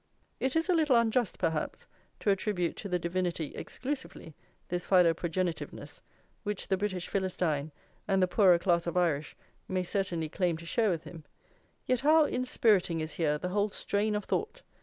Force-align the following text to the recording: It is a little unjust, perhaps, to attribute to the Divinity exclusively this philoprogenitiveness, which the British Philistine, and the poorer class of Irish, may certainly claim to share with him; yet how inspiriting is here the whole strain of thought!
It 0.39 0.55
is 0.55 0.67
a 0.67 0.73
little 0.73 0.95
unjust, 0.95 1.37
perhaps, 1.37 1.85
to 2.21 2.31
attribute 2.31 2.75
to 2.77 2.89
the 2.89 2.97
Divinity 2.97 3.53
exclusively 3.53 4.33
this 4.67 4.83
philoprogenitiveness, 4.83 6.01
which 6.41 6.69
the 6.69 6.75
British 6.75 7.07
Philistine, 7.07 7.71
and 8.07 8.19
the 8.19 8.27
poorer 8.27 8.57
class 8.57 8.87
of 8.87 8.97
Irish, 8.97 9.35
may 9.67 9.83
certainly 9.83 10.27
claim 10.27 10.57
to 10.57 10.65
share 10.65 10.89
with 10.89 11.03
him; 11.03 11.23
yet 11.85 11.99
how 11.99 12.25
inspiriting 12.25 12.99
is 12.99 13.13
here 13.13 13.37
the 13.37 13.49
whole 13.49 13.69
strain 13.69 14.15
of 14.15 14.25
thought! 14.25 14.63